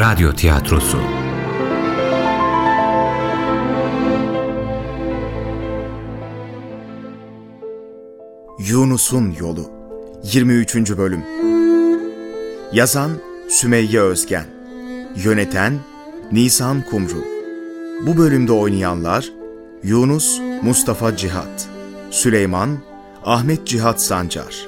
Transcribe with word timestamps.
Radyo 0.00 0.32
Tiyatrosu 0.32 0.98
Yunus'un 8.58 9.34
Yolu 9.40 9.70
23. 10.22 10.76
Bölüm 10.76 11.24
Yazan 12.72 13.10
Sümeyye 13.48 14.00
Özgen 14.00 14.44
Yöneten 15.16 15.78
Nisan 16.32 16.82
Kumru 16.90 17.24
Bu 18.06 18.16
bölümde 18.18 18.52
oynayanlar 18.52 19.30
Yunus 19.82 20.40
Mustafa 20.62 21.16
Cihat 21.16 21.68
Süleyman 22.10 22.78
Ahmet 23.24 23.66
Cihat 23.66 24.00
Sancar 24.00 24.66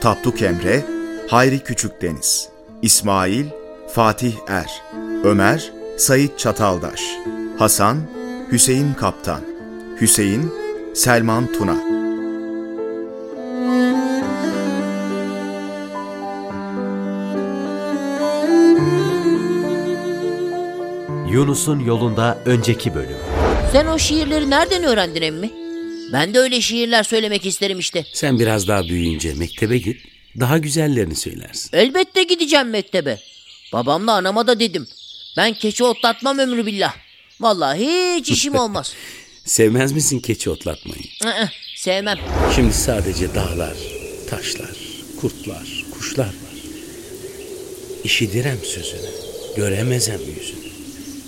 Tapduk 0.00 0.42
Emre 0.42 0.84
Hayri 1.28 1.58
Küçükdeniz 1.58 2.48
İsmail 2.82 3.59
Fatih 3.94 4.32
Er 4.48 4.82
Ömer 5.24 5.72
Sayit 5.98 6.38
Çataldaş 6.38 7.00
Hasan 7.58 7.98
Hüseyin 8.52 8.94
Kaptan 8.94 9.40
Hüseyin 10.00 10.52
Selman 10.94 11.52
Tuna 11.52 11.76
Yunus'un 21.32 21.80
yolunda 21.80 22.38
önceki 22.44 22.94
bölüm. 22.94 23.16
Sen 23.72 23.86
o 23.86 23.98
şiirleri 23.98 24.50
nereden 24.50 24.84
öğrendin 24.84 25.22
emmi? 25.22 25.50
Ben 26.12 26.34
de 26.34 26.38
öyle 26.38 26.60
şiirler 26.60 27.02
söylemek 27.02 27.46
isterim 27.46 27.78
işte. 27.78 28.04
Sen 28.12 28.38
biraz 28.38 28.68
daha 28.68 28.82
büyüyünce 28.84 29.34
mektebe 29.34 29.78
git. 29.78 29.96
Daha 30.40 30.58
güzellerini 30.58 31.14
söylersin. 31.16 31.70
Elbette 31.72 32.22
gideceğim 32.22 32.68
mektebe. 32.70 33.18
Babamla 33.72 34.12
anama 34.12 34.46
da 34.46 34.60
dedim. 34.60 34.88
Ben 35.36 35.54
keçi 35.54 35.84
otlatmam 35.84 36.38
ömrü 36.38 36.66
billah. 36.66 36.94
Vallahi 37.40 38.16
hiç 38.16 38.30
işim 38.30 38.54
olmaz. 38.58 38.92
Sevmez 39.44 39.92
misin 39.92 40.20
keçi 40.20 40.50
otlatmayı? 40.50 41.02
Sevmem. 41.76 42.18
Şimdi 42.54 42.72
sadece 42.72 43.34
dağlar, 43.34 43.74
taşlar, 44.30 44.70
kurtlar, 45.20 45.84
kuşlar 45.94 46.26
var. 46.26 46.32
İşidirem 48.04 48.58
sözünü, 48.64 49.10
göremezem 49.56 50.20
yüzünü. 50.20 50.60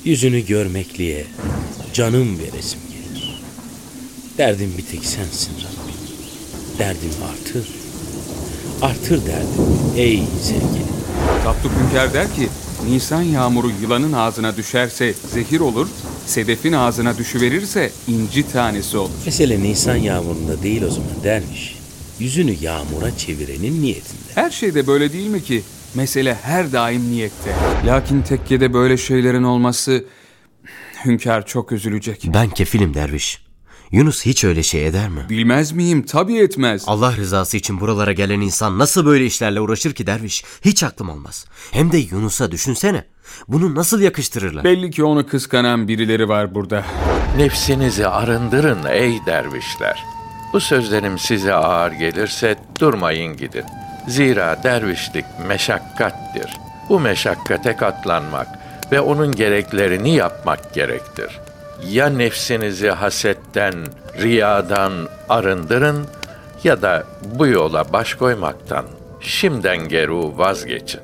Yüzünü 0.04 0.46
görmekliye 0.46 1.27
canım 1.94 2.38
veresim 2.38 2.80
gelir. 2.90 3.34
Derdim 4.38 4.74
bir 4.78 4.86
tek 4.86 5.04
sensin 5.04 5.52
Rabbim. 5.56 5.94
Derdim 6.78 7.12
artır. 7.32 7.66
Artır 8.82 9.27
derdim 9.27 9.92
ey 9.96 10.22
sevgilim. 10.42 11.02
Tapduk 11.44 11.72
Hünkar 11.72 12.14
der 12.14 12.34
ki, 12.34 12.48
Nisan 12.88 13.22
yağmuru 13.22 13.70
yılanın 13.82 14.12
ağzına 14.12 14.56
düşerse 14.56 15.12
zehir 15.12 15.60
olur, 15.60 15.88
sedefin 16.26 16.72
ağzına 16.72 17.18
düşüverirse 17.18 17.90
inci 18.08 18.52
tanesi 18.52 18.96
olur. 18.96 19.10
Mesele 19.26 19.62
Nisan 19.62 19.96
yağmurunda 19.96 20.62
değil 20.62 20.82
o 20.82 20.90
zaman 20.90 21.10
dermiş. 21.24 21.78
Yüzünü 22.18 22.54
yağmura 22.60 23.16
çevirenin 23.16 23.82
niyetinde. 23.82 24.32
Her 24.34 24.50
şeyde 24.50 24.86
böyle 24.86 25.12
değil 25.12 25.28
mi 25.28 25.42
ki? 25.42 25.62
Mesele 25.94 26.34
her 26.34 26.72
daim 26.72 27.10
niyette. 27.10 27.52
Lakin 27.86 28.22
tekkede 28.22 28.74
böyle 28.74 28.96
şeylerin 28.96 29.42
olması... 29.42 30.04
Hünkar 31.04 31.46
çok 31.46 31.72
üzülecek. 31.72 32.24
Ben 32.34 32.50
kefilim 32.50 32.94
derviş. 32.94 33.44
Yunus 33.92 34.26
hiç 34.26 34.44
öyle 34.44 34.62
şey 34.62 34.86
eder 34.86 35.08
mi? 35.08 35.26
Bilmez 35.28 35.72
miyim? 35.72 36.02
Tabii 36.02 36.38
etmez. 36.38 36.84
Allah 36.86 37.16
rızası 37.16 37.56
için 37.56 37.80
buralara 37.80 38.12
gelen 38.12 38.40
insan 38.40 38.78
nasıl 38.78 39.06
böyle 39.06 39.26
işlerle 39.26 39.60
uğraşır 39.60 39.92
ki 39.92 40.06
derviş? 40.06 40.44
Hiç 40.64 40.82
aklım 40.82 41.08
olmaz. 41.08 41.46
Hem 41.70 41.92
de 41.92 41.98
Yunus'a 41.98 42.50
düşünsene. 42.52 43.04
Bunu 43.48 43.74
nasıl 43.74 44.00
yakıştırırlar? 44.00 44.64
Belli 44.64 44.90
ki 44.90 45.04
onu 45.04 45.26
kıskanan 45.26 45.89
birileri 45.89 46.28
var 46.28 46.55
burada. 46.55 46.84
Nefsinizi 47.36 48.06
arındırın 48.06 48.84
ey 48.90 49.18
dervişler. 49.27 50.05
Bu 50.52 50.61
sözlerim 50.61 51.18
size 51.18 51.55
ağır 51.55 51.92
gelirse 51.92 52.56
durmayın 52.80 53.36
gidin. 53.36 53.64
Zira 54.08 54.62
dervişlik 54.62 55.24
meşakkattir. 55.48 56.50
Bu 56.88 57.00
meşakkate 57.00 57.77
katlanmak 57.77 58.48
ve 58.92 59.00
onun 59.00 59.33
gereklerini 59.33 60.14
yapmak 60.14 60.74
gerektir. 60.74 61.40
Ya 61.90 62.06
nefsinizi 62.08 62.88
hasetten, 62.88 63.74
riyadan 64.22 64.92
arındırın 65.28 66.06
ya 66.64 66.82
da 66.82 67.06
bu 67.34 67.46
yola 67.46 67.92
baş 67.92 68.14
koymaktan 68.14 68.84
şimden 69.20 69.88
geru 69.88 70.38
vazgeçin. 70.38 71.00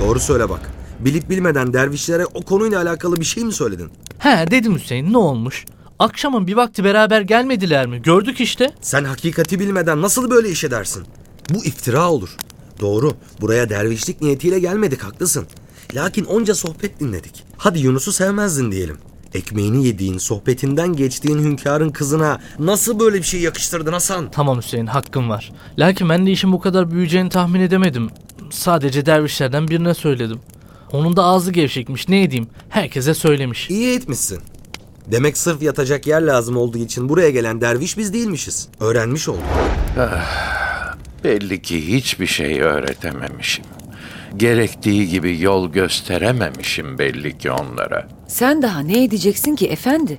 Doğru 0.00 0.20
söyle 0.20 0.48
bak. 0.48 0.60
Bilip 1.00 1.30
bilmeden 1.30 1.72
dervişlere 1.72 2.26
o 2.26 2.42
konuyla 2.42 2.82
alakalı 2.82 3.16
bir 3.16 3.24
şey 3.24 3.44
mi 3.44 3.52
söyledin? 3.52 3.90
He 4.18 4.50
dedim 4.50 4.74
Hüseyin 4.74 5.12
ne 5.12 5.18
olmuş? 5.18 5.64
Akşamın 5.98 6.46
bir 6.46 6.56
vakti 6.56 6.84
beraber 6.84 7.20
gelmediler 7.20 7.86
mi? 7.86 8.02
Gördük 8.02 8.40
işte. 8.40 8.70
Sen 8.80 9.04
hakikati 9.04 9.60
bilmeden 9.60 10.02
nasıl 10.02 10.30
böyle 10.30 10.48
iş 10.50 10.64
edersin? 10.64 11.04
Bu 11.50 11.64
iftira 11.64 12.10
olur. 12.10 12.36
Doğru. 12.80 13.12
Buraya 13.40 13.68
dervişlik 13.68 14.22
niyetiyle 14.22 14.58
gelmedik 14.58 15.02
haklısın. 15.02 15.46
Lakin 15.94 16.24
onca 16.24 16.54
sohbet 16.54 17.00
dinledik. 17.00 17.44
Hadi 17.56 17.78
Yunus'u 17.78 18.12
sevmezdin 18.12 18.72
diyelim. 18.72 18.98
Ekmeğini 19.34 19.86
yediğin, 19.86 20.18
sohbetinden 20.18 20.92
geçtiğin 20.92 21.38
hünkârın 21.38 21.90
kızına 21.90 22.38
nasıl 22.58 23.00
böyle 23.00 23.16
bir 23.16 23.22
şey 23.22 23.40
yakıştırdın 23.40 23.92
Hasan? 23.92 24.30
Tamam 24.30 24.58
Hüseyin 24.58 24.86
hakkım 24.86 25.30
var. 25.30 25.52
Lakin 25.78 26.08
ben 26.08 26.26
de 26.26 26.30
işin 26.30 26.52
bu 26.52 26.60
kadar 26.60 26.90
büyüyeceğini 26.90 27.28
tahmin 27.28 27.60
edemedim. 27.60 28.10
Sadece 28.50 29.06
dervişlerden 29.06 29.68
birine 29.68 29.94
söyledim. 29.94 30.40
Onun 30.92 31.16
da 31.16 31.24
ağzı 31.24 31.52
gevşekmiş 31.52 32.08
ne 32.08 32.22
edeyim. 32.22 32.46
Herkese 32.68 33.14
söylemiş. 33.14 33.70
İyi 33.70 33.96
etmişsin. 33.96 34.40
Demek 35.06 35.36
sırf 35.36 35.62
yatacak 35.62 36.06
yer 36.06 36.22
lazım 36.22 36.56
olduğu 36.56 36.78
için 36.78 37.08
buraya 37.08 37.30
gelen 37.30 37.60
derviş 37.60 37.98
biz 37.98 38.12
değilmişiz. 38.12 38.68
Öğrenmiş 38.80 39.28
olduk. 39.28 39.42
Belli 41.24 41.62
ki 41.62 41.88
hiçbir 41.88 42.26
şey 42.26 42.60
öğretememişim. 42.60 43.64
Gerektiği 44.36 45.08
gibi 45.08 45.40
yol 45.40 45.72
gösterememişim 45.72 46.98
belli 46.98 47.38
ki 47.38 47.50
onlara. 47.50 48.08
Sen 48.28 48.62
daha 48.62 48.80
ne 48.80 49.04
edeceksin 49.04 49.56
ki 49.56 49.66
efendi? 49.68 50.18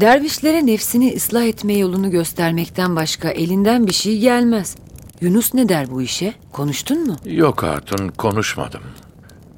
Dervişlere 0.00 0.66
nefsini 0.66 1.14
ıslah 1.16 1.42
etme 1.44 1.74
yolunu 1.76 2.10
göstermekten 2.10 2.96
başka 2.96 3.28
elinden 3.30 3.86
bir 3.86 3.92
şey 3.92 4.18
gelmez. 4.18 4.76
Yunus 5.20 5.54
ne 5.54 5.68
der 5.68 5.90
bu 5.90 6.02
işe? 6.02 6.34
Konuştun 6.52 7.06
mu? 7.06 7.16
Yok 7.24 7.62
hatun 7.62 8.08
konuşmadım. 8.08 8.80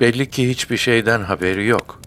Belli 0.01 0.31
ki 0.31 0.49
hiçbir 0.49 0.77
şeyden 0.77 1.23
haberi 1.23 1.67
yok. 1.67 2.01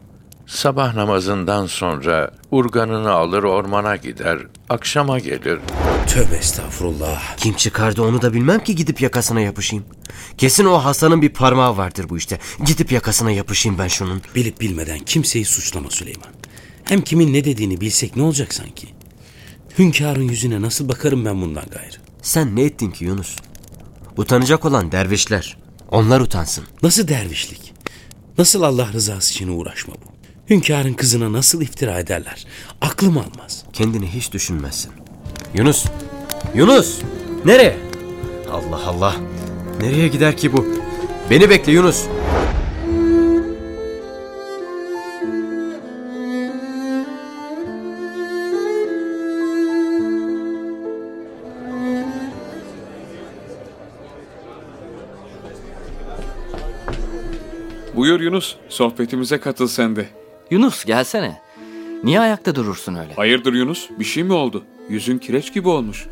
Sabah 0.48 0.96
namazından 0.96 1.66
sonra 1.66 2.32
urganını 2.52 3.12
alır 3.12 3.44
ormana 3.44 3.96
gider, 3.96 4.38
akşama 4.70 5.20
gelir. 5.20 5.60
Tövbe 6.08 6.36
estağfurullah. 6.36 7.38
Kim 7.38 7.54
çıkardı 7.54 8.02
onu 8.02 8.22
da 8.22 8.34
bilmem 8.34 8.64
ki 8.64 8.76
gidip 8.76 9.02
yakasına 9.02 9.42
yapışayım. 9.42 9.86
Kesin 10.38 10.66
o 10.66 10.78
Hasan'ın 10.78 11.22
bir 11.22 11.30
parmağı 11.30 11.78
vardır 11.78 12.10
bu 12.10 12.18
işte. 12.18 12.40
Gidip 12.66 12.92
yakasına 12.92 13.32
yapışayım 13.32 13.80
ben 13.80 13.88
şunun. 13.88 14.22
Bilip 14.36 14.62
bilmeden 14.62 15.00
kimseyi 15.00 15.46
suçlama 15.46 15.90
Süleyman. 15.90 16.30
Hem 16.84 17.02
kimin 17.02 17.34
ne 17.34 17.46
dediğini 17.46 17.82
bilsek 17.82 18.16
ne 18.16 18.24
olacak 18.24 18.54
sanki? 18.54 18.88
Hünkârın 19.80 20.24
yüzüne 20.30 20.62
nasıl 20.62 20.90
bakarım 20.90 21.26
ben 21.26 21.42
bundan 21.42 21.66
gayrı? 21.66 21.96
Sen 22.22 22.56
ne 22.56 22.64
ettin 22.64 22.92
ki 22.92 23.06
Yunus? 23.06 23.36
Utanacak 24.18 24.66
olan 24.66 24.92
dervişler. 24.92 25.58
Onlar 25.92 26.20
utansın. 26.22 26.64
Nasıl 26.84 27.08
dervişlik? 27.08 27.74
Nasıl 28.38 28.62
Allah 28.62 28.94
rızası 28.94 29.34
için 29.34 29.48
uğraşma 29.60 29.94
bu? 29.94 30.12
Hünkârın 30.50 30.94
kızına 30.94 31.34
nasıl 31.34 31.62
iftira 31.62 32.00
ederler? 32.00 32.46
Aklım 32.82 33.18
almaz. 33.18 33.64
Kendini 33.74 34.08
hiç 34.08 34.32
düşünmezsin. 34.34 35.01
Yunus! 35.54 35.86
Yunus! 36.56 37.02
Nereye? 37.46 37.78
Allah 38.52 38.88
Allah! 38.88 39.16
Nereye 39.82 40.08
gider 40.08 40.38
ki 40.38 40.54
bu? 40.54 40.66
Beni 41.30 41.50
bekle 41.50 41.72
Yunus! 41.72 42.08
Buyur 57.96 58.20
Yunus, 58.20 58.56
sohbetimize 58.70 59.38
katıl 59.40 59.68
sen 59.68 59.96
de. 59.96 60.06
Yunus 60.52 60.86
gelsene. 60.86 61.42
Niye 62.04 62.20
ayakta 62.20 62.56
durursun 62.56 62.96
öyle? 62.96 63.14
Hayırdır 63.14 63.54
Yunus, 63.54 63.90
bir 64.00 64.06
şey 64.06 64.24
mi 64.24 64.34
oldu? 64.34 64.64
Yüzün 64.92 65.18
kireç 65.18 65.54
gibi 65.54 65.70
olmuş. 65.70 66.08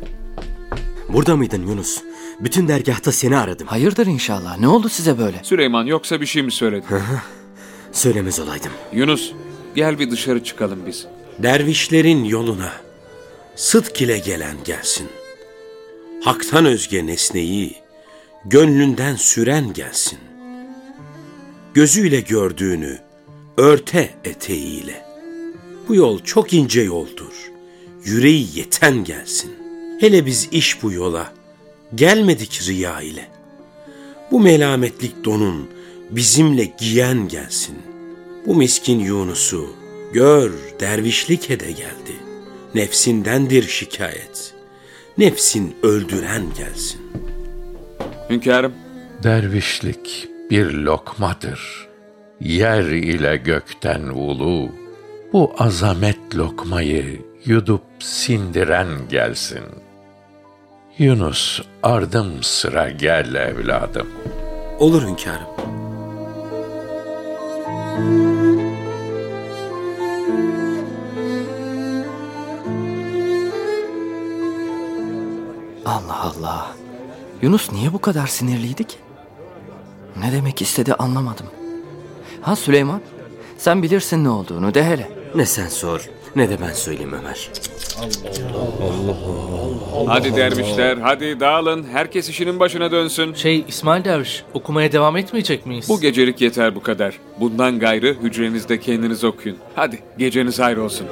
Burada 1.08 1.36
mıydın 1.36 1.66
Yunus? 1.66 2.02
Bütün 2.40 2.68
dergahta 2.68 3.12
seni 3.12 3.36
aradım. 3.36 3.66
Hayırdır 3.66 4.06
inşallah. 4.06 4.58
Ne 4.58 4.68
oldu 4.68 4.88
size 4.88 5.18
böyle? 5.18 5.40
Süleyman 5.42 5.84
yoksa 5.86 6.20
bir 6.20 6.26
şey 6.26 6.42
mi 6.42 6.52
söyledi? 6.52 6.84
Söylemez 7.92 8.40
olaydım. 8.40 8.70
Yunus, 8.92 9.32
gel 9.74 9.98
bir 9.98 10.10
dışarı 10.10 10.44
çıkalım 10.44 10.78
biz. 10.86 11.06
Dervişlerin 11.38 12.24
yoluna 12.24 12.72
sıdk 13.56 14.00
ile 14.00 14.18
gelen 14.18 14.56
gelsin. 14.64 15.08
Hak'tan 16.24 16.64
özge 16.64 17.06
nesneyi 17.06 17.74
gönlünden 18.44 19.16
süren 19.16 19.72
gelsin. 19.72 20.18
gözüyle 21.74 22.20
gördüğünü 22.20 22.98
örte 23.56 24.14
eteğiyle. 24.24 25.06
Bu 25.88 25.94
yol 25.94 26.18
çok 26.18 26.52
ince 26.52 26.80
yoldur. 26.80 27.49
Yüreği 28.04 28.58
yeten 28.58 29.04
gelsin. 29.04 29.52
Hele 30.00 30.26
biz 30.26 30.48
iş 30.52 30.82
bu 30.82 30.92
yola 30.92 31.32
gelmedik 31.94 32.60
riya 32.68 33.00
ile. 33.00 33.28
Bu 34.30 34.40
melametlik 34.40 35.24
donun 35.24 35.68
bizimle 36.10 36.64
giyen 36.64 37.28
gelsin. 37.28 37.78
Bu 38.46 38.54
miskin 38.54 38.98
Yunus'u 38.98 39.70
gör 40.12 40.52
dervişlik 40.80 41.50
ede 41.50 41.70
geldi. 41.72 42.16
Nefsindendir 42.74 43.68
şikayet. 43.68 44.54
Nefsin 45.18 45.76
öldüren 45.82 46.42
gelsin. 46.58 47.00
Hünkârım, 48.30 48.72
Dervişlik 49.22 50.28
bir 50.50 50.72
lokmadır. 50.72 51.88
Yer 52.40 52.84
ile 52.84 53.36
gökten 53.36 54.02
ulu. 54.02 54.68
Bu 55.32 55.52
azamet 55.58 56.18
lokmayı 56.34 57.29
yudup 57.44 57.82
sindiren 57.98 59.08
gelsin. 59.08 59.64
Yunus 60.98 61.60
ardım 61.82 62.42
sıra 62.42 62.90
gel 62.90 63.34
evladım. 63.34 64.08
Olur 64.78 65.02
hünkârım. 65.02 65.46
Allah 75.86 76.22
Allah. 76.22 76.72
Yunus 77.42 77.72
niye 77.72 77.92
bu 77.92 78.00
kadar 78.00 78.26
sinirliydi 78.26 78.84
ki? 78.84 78.96
Ne 80.16 80.32
demek 80.32 80.62
istedi 80.62 80.94
anlamadım. 80.94 81.46
Ha 82.42 82.56
Süleyman, 82.56 83.00
sen 83.58 83.82
bilirsin 83.82 84.24
ne 84.24 84.28
olduğunu 84.28 84.74
de 84.74 84.84
hele. 84.84 85.10
Ne 85.34 85.46
sen 85.46 85.68
sor 85.68 86.10
ne 86.36 86.50
de 86.50 86.60
ben 86.60 86.72
söyleyeyim 86.72 87.12
Ömer. 87.12 87.50
hadi 90.06 90.36
dervişler, 90.36 90.96
hadi 90.98 91.40
dağılın. 91.40 91.84
Herkes 91.92 92.28
işinin 92.28 92.60
başına 92.60 92.92
dönsün. 92.92 93.34
Şey 93.34 93.64
İsmail 93.68 94.04
Derviş 94.04 94.42
okumaya 94.54 94.92
devam 94.92 95.16
etmeyecek 95.16 95.66
miyiz? 95.66 95.88
Bu 95.88 96.00
gecelik 96.00 96.40
yeter 96.40 96.74
bu 96.74 96.82
kadar. 96.82 97.18
Bundan 97.40 97.78
gayrı 97.78 98.16
hücrenizde 98.22 98.80
kendiniz 98.80 99.24
okuyun. 99.24 99.58
Hadi, 99.74 99.98
geceniz 100.18 100.58
hayır 100.58 100.76
olsun. 100.76 101.06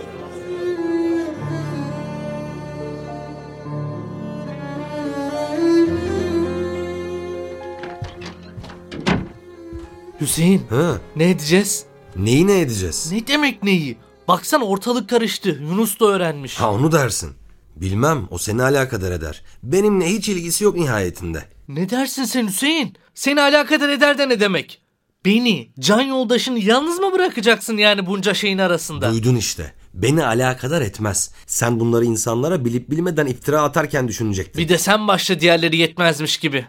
Hüseyin 10.20 10.62
Ha, 10.70 11.00
ne 11.16 11.30
edeceğiz? 11.30 11.84
neyi 12.16 12.46
ne 12.46 12.60
edeceğiz? 12.60 13.12
Ne 13.12 13.26
demek 13.26 13.62
neyi? 13.62 13.96
Baksana 14.28 14.64
ortalık 14.64 15.08
karıştı. 15.08 15.48
Yunus 15.48 16.00
da 16.00 16.06
öğrenmiş. 16.06 16.54
Ha 16.56 16.72
onu 16.72 16.92
dersin. 16.92 17.30
Bilmem 17.76 18.28
o 18.30 18.38
seni 18.38 18.62
alakadar 18.62 19.12
eder. 19.12 19.42
Benimle 19.62 20.06
hiç 20.06 20.28
ilgisi 20.28 20.64
yok 20.64 20.76
nihayetinde. 20.76 21.44
Ne 21.68 21.90
dersin 21.90 22.24
sen 22.24 22.46
Hüseyin? 22.46 22.94
Seni 23.14 23.40
alakadar 23.40 23.88
eder 23.88 24.18
de 24.18 24.28
ne 24.28 24.40
demek? 24.40 24.82
Beni, 25.24 25.70
can 25.78 26.00
yoldaşını 26.00 26.58
yalnız 26.58 26.98
mı 26.98 27.12
bırakacaksın 27.12 27.76
yani 27.76 28.06
bunca 28.06 28.34
şeyin 28.34 28.58
arasında? 28.58 29.12
Duydun 29.12 29.36
işte. 29.36 29.72
Beni 29.94 30.24
alakadar 30.24 30.82
etmez. 30.82 31.30
Sen 31.46 31.80
bunları 31.80 32.04
insanlara 32.04 32.64
bilip 32.64 32.90
bilmeden 32.90 33.26
iftira 33.26 33.62
atarken 33.62 34.08
düşünecektin. 34.08 34.62
Bir 34.62 34.68
de 34.68 34.78
sen 34.78 35.08
başla 35.08 35.40
diğerleri 35.40 35.76
yetmezmiş 35.76 36.36
gibi. 36.36 36.66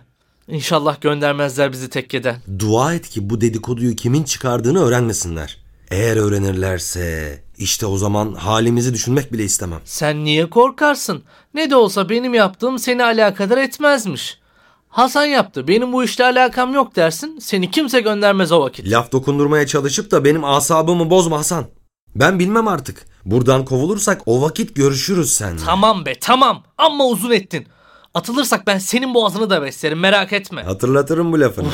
İnşallah 0.47 1.01
göndermezler 1.01 1.71
bizi 1.71 1.89
tekkeden. 1.89 2.35
Dua 2.59 2.93
et 2.93 3.09
ki 3.09 3.29
bu 3.29 3.41
dedikoduyu 3.41 3.95
kimin 3.95 4.23
çıkardığını 4.23 4.83
öğrenmesinler. 4.83 5.57
Eğer 5.91 6.17
öğrenirlerse 6.17 7.43
işte 7.59 7.85
o 7.85 7.97
zaman 7.97 8.33
halimizi 8.33 8.93
düşünmek 8.93 9.33
bile 9.33 9.43
istemem. 9.43 9.79
Sen 9.85 10.23
niye 10.23 10.49
korkarsın? 10.49 11.23
Ne 11.53 11.69
de 11.69 11.75
olsa 11.75 12.09
benim 12.09 12.33
yaptığım 12.33 12.79
seni 12.79 13.03
alakadar 13.03 13.57
etmezmiş. 13.57 14.39
Hasan 14.89 15.25
yaptı. 15.25 15.67
Benim 15.67 15.93
bu 15.93 16.03
işle 16.03 16.23
alakam 16.23 16.73
yok 16.73 16.95
dersin. 16.95 17.39
Seni 17.39 17.71
kimse 17.71 18.01
göndermez 18.01 18.51
o 18.51 18.61
vakit. 18.61 18.91
Laf 18.91 19.11
dokundurmaya 19.11 19.67
çalışıp 19.67 20.11
da 20.11 20.25
benim 20.25 20.43
asabımı 20.43 21.09
bozma 21.09 21.37
Hasan. 21.37 21.65
Ben 22.15 22.39
bilmem 22.39 22.67
artık. 22.67 23.05
Buradan 23.25 23.65
kovulursak 23.65 24.21
o 24.25 24.41
vakit 24.41 24.75
görüşürüz 24.75 25.33
seninle. 25.33 25.61
Tamam 25.65 26.05
be 26.05 26.13
tamam. 26.21 26.63
Amma 26.77 27.05
uzun 27.05 27.31
ettin. 27.31 27.67
Atılırsak 28.13 28.67
ben 28.67 28.77
senin 28.77 29.13
boğazını 29.13 29.49
da 29.49 29.61
beslerim 29.61 29.99
merak 29.99 30.33
etme. 30.33 30.63
Hatırlatırım 30.63 31.31
bu 31.33 31.39
lafını. 31.39 31.67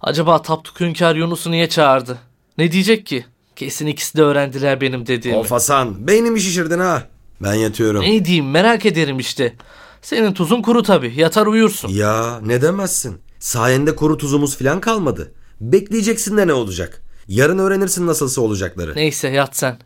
Acaba 0.00 0.42
Tapduk 0.42 0.80
Hünkar 0.80 1.14
Yunus'u 1.16 1.50
niye 1.50 1.68
çağırdı? 1.68 2.18
Ne 2.58 2.72
diyecek 2.72 3.06
ki? 3.06 3.26
Kesin 3.64 3.86
ikisi 3.86 4.16
de 4.16 4.22
öğrendiler 4.22 4.80
benim 4.80 5.06
dediğimi. 5.06 5.40
Of 5.40 5.50
Hasan 5.50 6.06
beynimi 6.06 6.40
şişirdin 6.40 6.78
ha. 6.78 7.02
Ben 7.42 7.54
yatıyorum. 7.54 8.02
Ne 8.02 8.24
diyeyim 8.24 8.50
merak 8.50 8.86
ederim 8.86 9.18
işte. 9.18 9.54
Senin 10.02 10.32
tuzun 10.32 10.62
kuru 10.62 10.82
tabi. 10.82 11.12
Yatar 11.16 11.46
uyursun. 11.46 11.88
Ya 11.88 12.40
ne 12.40 12.62
demezsin. 12.62 13.18
Sayende 13.38 13.96
kuru 13.96 14.16
tuzumuz 14.18 14.58
falan 14.58 14.80
kalmadı. 14.80 15.32
Bekleyeceksin 15.60 16.36
de 16.36 16.46
ne 16.46 16.52
olacak? 16.52 17.02
Yarın 17.28 17.58
öğrenirsin 17.58 18.06
nasılsa 18.06 18.40
olacakları. 18.40 18.94
Neyse 18.96 19.28
yat 19.28 19.56
sen. 19.56 19.78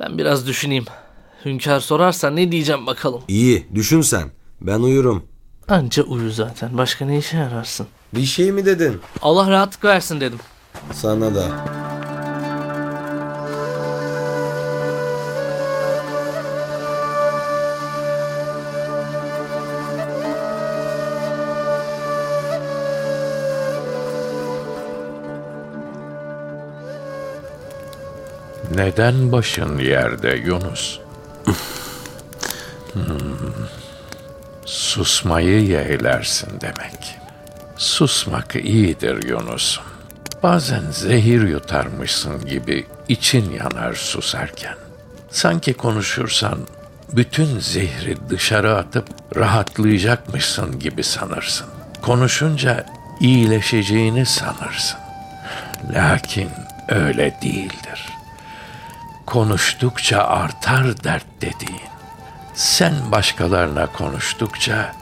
Ben 0.00 0.18
biraz 0.18 0.46
düşüneyim. 0.46 0.84
Hünkar 1.44 1.80
sorarsa 1.80 2.30
ne 2.30 2.52
diyeceğim 2.52 2.86
bakalım. 2.86 3.22
İyi 3.28 3.66
düşün 3.74 4.00
sen. 4.00 4.30
Ben 4.60 4.78
uyurum. 4.80 5.24
Anca 5.68 6.02
uyu 6.02 6.30
zaten. 6.30 6.78
Başka 6.78 7.04
ne 7.06 7.18
işe 7.18 7.36
yararsın? 7.36 7.86
Bir 8.14 8.24
şey 8.24 8.52
mi 8.52 8.66
dedin? 8.66 9.00
Allah 9.22 9.50
rahatlık 9.50 9.84
versin 9.84 10.20
dedim. 10.20 10.38
Sana 10.92 11.34
da. 11.34 11.48
Neden 28.74 29.32
başın 29.32 29.78
yerde 29.78 30.42
Yunus? 30.46 30.98
Hmm. 32.92 33.02
Susmayı 34.64 35.64
yeğlersin 35.64 36.60
demek. 36.60 37.18
Susmak 37.76 38.56
iyidir 38.56 39.28
Yunus. 39.28 39.80
Bazen 40.42 40.90
zehir 40.90 41.48
yutarmışsın 41.48 42.46
gibi 42.46 42.86
için 43.08 43.52
yanar 43.52 43.94
susarken. 43.94 44.74
Sanki 45.30 45.74
konuşursan 45.74 46.58
bütün 47.12 47.58
zehri 47.58 48.16
dışarı 48.30 48.76
atıp 48.76 49.08
rahatlayacakmışsın 49.36 50.78
gibi 50.78 51.02
sanırsın. 51.02 51.66
Konuşunca 52.02 52.86
iyileşeceğini 53.20 54.26
sanırsın. 54.26 54.98
Lakin 55.94 56.48
öyle 56.88 57.36
değildir. 57.42 58.13
Konuştukça 59.26 60.18
artar 60.18 61.04
dert 61.04 61.26
dediğin. 61.40 61.80
Sen 62.54 62.94
başkalarına 63.12 63.86
konuştukça 63.86 64.92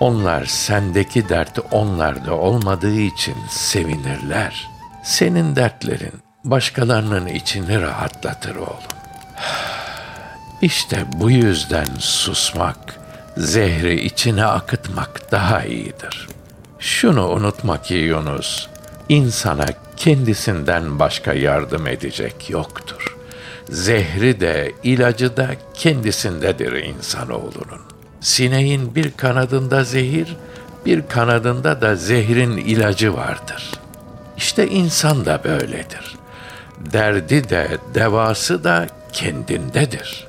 onlar 0.00 0.44
sendeki 0.44 1.28
dert 1.28 1.58
onlarda 1.70 2.34
olmadığı 2.34 3.00
için 3.00 3.36
sevinirler. 3.50 4.68
Senin 5.04 5.56
dertlerin 5.56 6.12
başkalarının 6.44 7.26
içini 7.26 7.82
rahatlatır 7.82 8.56
oğlum. 8.56 8.96
İşte 10.62 11.04
bu 11.12 11.30
yüzden 11.30 11.86
susmak, 11.98 13.00
zehri 13.36 14.04
içine 14.04 14.44
akıtmak 14.44 15.32
daha 15.32 15.64
iyidir. 15.64 16.28
Şunu 16.78 17.28
unutma 17.28 17.82
ki 17.82 17.94
Yunus, 17.94 18.68
insana 19.08 19.66
kendisinden 19.96 20.98
başka 20.98 21.32
yardım 21.32 21.86
edecek 21.86 22.50
yoktur. 22.50 23.09
Zehri 23.70 24.40
de 24.40 24.72
ilacı 24.82 25.36
da 25.36 25.48
kendisindedir 25.74 26.72
insanoğlunun. 26.72 27.80
Sineğin 28.20 28.94
bir 28.94 29.10
kanadında 29.10 29.84
zehir, 29.84 30.36
bir 30.86 31.08
kanadında 31.08 31.80
da 31.80 31.96
zehrin 31.96 32.56
ilacı 32.56 33.14
vardır. 33.14 33.70
İşte 34.36 34.68
insan 34.68 35.24
da 35.24 35.40
böyledir. 35.44 36.16
Derdi 36.92 37.48
de 37.48 37.68
devası 37.94 38.64
da 38.64 38.86
kendindedir. 39.12 40.28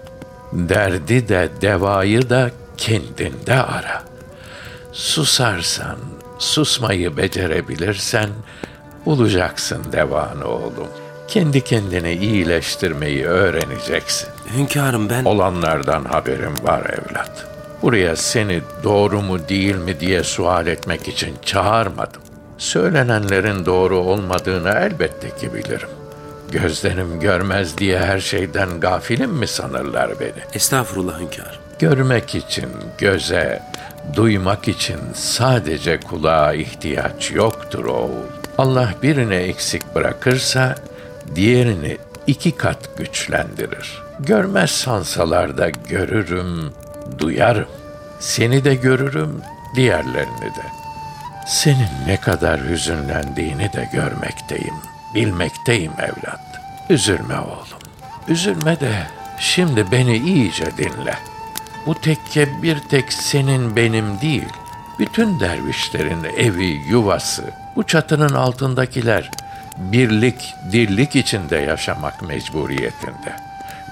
Derdi 0.53 1.29
de 1.29 1.49
devayı 1.61 2.29
da 2.29 2.51
kendinde 2.77 3.53
ara. 3.53 4.03
Susarsan, 4.91 5.97
susmayı 6.39 7.17
becerebilirsen 7.17 8.29
bulacaksın 9.05 9.83
devanı 9.91 10.47
oğlum. 10.47 10.87
Kendi 11.31 11.61
kendini 11.61 12.13
iyileştirmeyi 12.13 13.25
öğreneceksin. 13.25 14.29
Hünkârım 14.57 15.09
ben... 15.09 15.25
Olanlardan 15.25 16.05
haberim 16.05 16.53
var 16.63 16.81
evlat. 16.81 17.45
Buraya 17.81 18.15
seni 18.15 18.61
doğru 18.83 19.21
mu 19.21 19.49
değil 19.49 19.75
mi 19.75 19.99
diye 19.99 20.23
sual 20.23 20.67
etmek 20.67 21.07
için 21.07 21.35
çağırmadım. 21.45 22.21
Söylenenlerin 22.57 23.65
doğru 23.65 23.97
olmadığını 23.97 24.69
elbette 24.69 25.35
ki 25.35 25.53
bilirim. 25.53 25.89
Gözlerim 26.51 27.19
görmez 27.19 27.77
diye 27.77 27.99
her 27.99 28.19
şeyden 28.19 28.79
gafilim 28.79 29.31
mi 29.31 29.47
sanırlar 29.47 30.19
beni? 30.19 30.43
Estağfurullah 30.53 31.19
hünkârım. 31.19 31.61
Görmek 31.79 32.35
için 32.35 32.69
göze, 32.97 33.61
duymak 34.15 34.67
için 34.67 34.99
sadece 35.13 35.99
kulağa 35.99 36.53
ihtiyaç 36.53 37.31
yoktur 37.31 37.85
oğul. 37.85 38.27
Allah 38.57 38.89
birini 39.03 39.35
eksik 39.35 39.95
bırakırsa 39.95 40.75
diğerini 41.35 41.97
iki 42.27 42.51
kat 42.51 42.97
güçlendirir. 42.97 44.01
Görmez 44.19 44.71
sansalar 44.71 45.57
da 45.57 45.69
görürüm, 45.69 46.73
duyarım. 47.17 47.67
Seni 48.19 48.63
de 48.63 48.75
görürüm, 48.75 49.41
diğerlerini 49.75 50.41
de. 50.41 50.65
Senin 51.47 51.89
ne 52.07 52.17
kadar 52.17 52.69
hüzünlendiğini 52.69 53.73
de 53.73 53.89
görmekteyim, 53.93 54.75
bilmekteyim 55.15 55.91
evlat. 55.99 56.41
Üzülme 56.89 57.39
oğlum, 57.39 57.81
üzülme 58.27 58.79
de 58.79 59.07
şimdi 59.39 59.91
beni 59.91 60.17
iyice 60.17 60.77
dinle. 60.77 61.15
Bu 61.85 61.95
tekke 61.95 62.61
bir 62.61 62.79
tek 62.79 63.13
senin 63.13 63.75
benim 63.75 64.21
değil, 64.21 64.49
bütün 64.99 65.39
dervişlerin 65.39 66.23
evi, 66.23 66.81
yuvası, 66.89 67.43
bu 67.75 67.83
çatının 67.83 68.33
altındakiler 68.33 69.31
birlik, 69.91 70.55
dirlik 70.71 71.15
içinde 71.15 71.57
yaşamak 71.57 72.21
mecburiyetinde. 72.21 73.35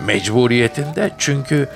Mecburiyetinde 0.06 1.12
çünkü 1.18 1.70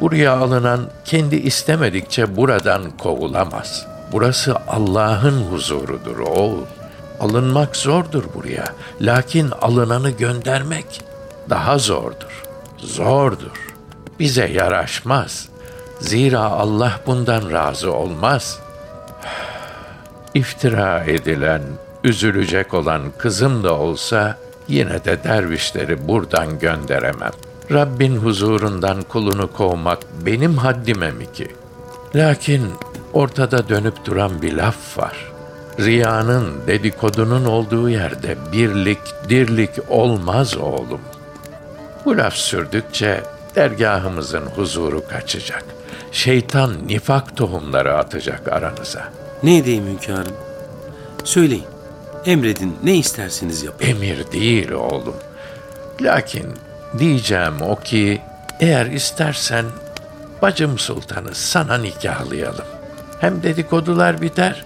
buraya 0.00 0.36
alınan 0.36 0.80
kendi 1.04 1.36
istemedikçe 1.36 2.36
buradan 2.36 2.90
kovulamaz. 2.90 3.86
Burası 4.12 4.56
Allah'ın 4.68 5.42
huzurudur 5.42 6.18
oğul. 6.18 6.64
Alınmak 7.20 7.76
zordur 7.76 8.24
buraya. 8.34 8.64
Lakin 9.00 9.50
alınanı 9.50 10.10
göndermek 10.10 11.02
daha 11.50 11.78
zordur. 11.78 12.42
Zordur. 12.78 13.74
Bize 14.18 14.46
yaraşmaz. 14.46 15.48
Zira 16.00 16.40
Allah 16.40 17.00
bundan 17.06 17.52
razı 17.52 17.92
olmaz. 17.92 18.58
İftira 20.34 21.04
edilen, 21.04 21.62
üzülecek 22.06 22.74
olan 22.74 23.02
kızım 23.18 23.64
da 23.64 23.74
olsa 23.74 24.38
yine 24.68 25.04
de 25.04 25.24
dervişleri 25.24 26.08
buradan 26.08 26.58
gönderemem. 26.58 27.30
Rabbin 27.72 28.16
huzurundan 28.16 29.02
kulunu 29.02 29.52
kovmak 29.52 29.98
benim 30.26 30.56
haddime 30.56 31.10
mi 31.10 31.32
ki? 31.32 31.48
Lakin 32.14 32.62
ortada 33.12 33.68
dönüp 33.68 34.04
duran 34.04 34.42
bir 34.42 34.52
laf 34.52 34.98
var. 34.98 35.32
Riyanın, 35.80 36.66
dedikodunun 36.66 37.44
olduğu 37.44 37.90
yerde 37.90 38.36
birlik, 38.52 38.98
dirlik 39.28 39.70
olmaz 39.88 40.56
oğlum. 40.56 41.00
Bu 42.04 42.16
laf 42.16 42.34
sürdükçe 42.34 43.20
dergahımızın 43.54 44.46
huzuru 44.56 45.08
kaçacak. 45.08 45.64
Şeytan 46.12 46.72
nifak 46.86 47.36
tohumları 47.36 47.96
atacak 47.96 48.52
aranıza. 48.52 49.04
Ne 49.42 49.56
edeyim 49.56 49.86
hünkârım? 49.86 50.34
Söyleyin. 51.24 51.75
Emredin 52.26 52.78
ne 52.82 52.96
isterseniz 52.96 53.62
yapın. 53.62 53.86
Emir 53.86 54.32
değil 54.32 54.70
oğlum. 54.70 55.16
Lakin 56.00 56.46
diyeceğim 56.98 57.62
o 57.62 57.76
ki 57.76 58.20
eğer 58.60 58.86
istersen 58.86 59.64
bacım 60.42 60.78
sultanı 60.78 61.34
sana 61.34 61.78
nikahlayalım. 61.78 62.64
Hem 63.20 63.42
dedikodular 63.42 64.20
biter 64.22 64.64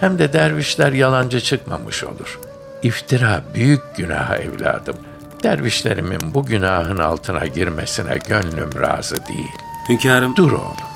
hem 0.00 0.18
de 0.18 0.32
dervişler 0.32 0.92
yalancı 0.92 1.40
çıkmamış 1.40 2.04
olur. 2.04 2.38
İftira 2.82 3.42
büyük 3.54 3.96
günah 3.96 4.40
evladım. 4.40 4.96
Dervişlerimin 5.42 6.34
bu 6.34 6.46
günahın 6.46 6.98
altına 6.98 7.46
girmesine 7.46 8.18
gönlüm 8.28 8.80
razı 8.80 9.26
değil. 9.26 9.52
Hünkârım 9.88 10.36
Dur 10.36 10.52
oğlum. 10.52 10.90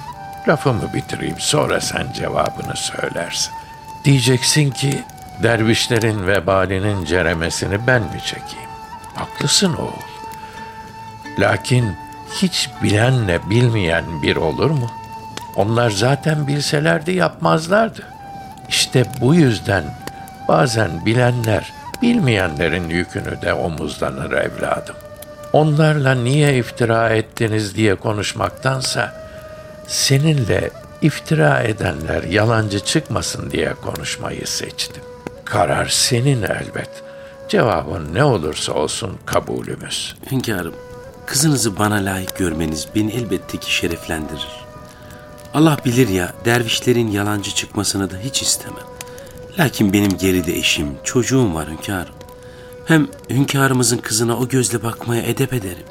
Lafımı 0.49 0.94
bitireyim 0.94 1.40
sonra 1.40 1.80
sen 1.80 2.12
cevabını 2.12 2.76
söylersin. 2.76 3.52
Diyeceksin 4.04 4.71
ki 4.71 5.04
dervişlerin 5.43 6.26
vebalinin 6.26 7.05
ceremesini 7.05 7.87
ben 7.87 8.03
mi 8.03 8.21
çekeyim? 8.26 8.71
Haklısın 9.14 9.75
oğul. 9.75 10.03
Lakin 11.38 11.97
hiç 12.43 12.71
bilenle 12.83 13.50
bilmeyen 13.50 14.23
bir 14.23 14.37
olur 14.37 14.71
mu? 14.71 14.91
Onlar 15.57 15.91
zaten 15.91 16.47
bilselerdi 16.47 17.12
yapmazlardı. 17.12 18.03
İşte 18.69 19.05
bu 19.21 19.35
yüzden 19.35 19.85
bazen 20.49 21.07
bilenler 21.07 21.73
bilmeyenlerin 22.03 22.88
yükünü 22.88 23.43
de 23.43 23.55
omuzlanır 23.55 24.33
evladım. 24.33 24.97
Onlarla 25.53 26.14
niye 26.14 26.57
iftira 26.59 27.09
ettiniz 27.09 27.76
diye 27.76 27.95
konuşmaktansa 27.95 29.12
seninle 29.87 30.71
iftira 31.03 31.61
edenler 31.61 32.23
yalancı 32.23 32.81
çıkmasın 32.81 33.50
diye 33.50 33.75
konuşmayı 33.75 34.47
seçtim. 34.47 35.03
Karar 35.44 35.86
senin 35.86 36.42
elbet. 36.42 36.90
Cevabın 37.48 38.14
ne 38.14 38.24
olursa 38.24 38.72
olsun 38.72 39.18
kabulümüz. 39.26 40.16
Hünkârım, 40.30 40.74
kızınızı 41.26 41.78
bana 41.78 41.94
layık 41.94 42.38
görmeniz 42.38 42.88
beni 42.94 43.12
elbette 43.12 43.58
ki 43.58 43.74
şereflendirir. 43.74 44.64
Allah 45.54 45.78
bilir 45.84 46.08
ya, 46.08 46.32
dervişlerin 46.44 47.10
yalancı 47.10 47.50
çıkmasını 47.50 48.10
da 48.10 48.16
hiç 48.16 48.42
istemem. 48.42 48.84
Lakin 49.58 49.92
benim 49.92 50.18
geride 50.18 50.56
eşim, 50.56 50.88
çocuğum 51.04 51.54
var 51.54 51.68
hünkârım. 51.68 52.14
Hem 52.84 53.08
hünkârımızın 53.30 53.98
kızına 53.98 54.36
o 54.38 54.48
gözle 54.48 54.82
bakmaya 54.82 55.22
edep 55.22 55.52
ederim. 55.52 55.86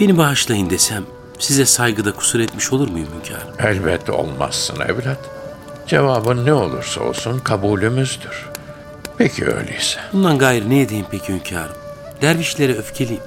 Beni 0.00 0.18
bağışlayın 0.18 0.70
desem, 0.70 1.04
size 1.38 1.66
saygıda 1.66 2.12
kusur 2.12 2.40
etmiş 2.40 2.72
olur 2.72 2.88
muyum 2.88 3.08
hünkârım? 3.14 3.54
Elbet 3.58 4.10
olmazsın 4.10 4.80
evlat. 4.80 5.35
Cevabın 5.86 6.46
ne 6.46 6.52
olursa 6.52 7.00
olsun 7.00 7.38
kabulümüzdür. 7.38 8.46
Peki 9.18 9.46
öyleyse. 9.46 10.00
Bundan 10.12 10.38
gayrı 10.38 10.70
ne 10.70 10.80
edeyim 10.80 11.06
peki 11.10 11.28
hünkârım? 11.32 11.76
Dervişlere 12.22 12.74
öfkeliyim. 12.74 13.22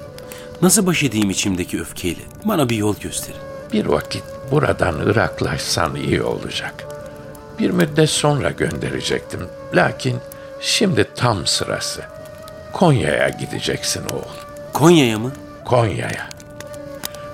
Nasıl 0.62 0.86
baş 0.86 1.02
edeyim 1.02 1.30
içimdeki 1.30 1.80
öfkeyle? 1.80 2.20
Bana 2.44 2.68
bir 2.68 2.76
yol 2.76 2.96
gösterin. 3.00 3.40
Bir 3.72 3.86
vakit 3.86 4.22
buradan 4.50 5.06
Iraklaşsan 5.06 5.94
iyi 5.96 6.22
olacak. 6.22 6.74
Bir 7.58 7.70
müddet 7.70 8.10
sonra 8.10 8.50
gönderecektim. 8.50 9.40
Lakin 9.74 10.18
şimdi 10.60 11.06
tam 11.16 11.46
sırası. 11.46 12.02
Konya'ya 12.72 13.28
gideceksin 13.28 14.02
oğul. 14.12 14.36
Konya'ya 14.72 15.18
mı? 15.18 15.32
Konya'ya. 15.64 16.28